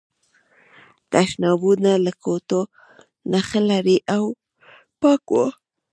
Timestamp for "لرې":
3.69-3.97